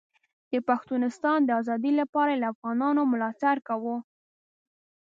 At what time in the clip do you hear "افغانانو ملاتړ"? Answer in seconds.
2.53-3.55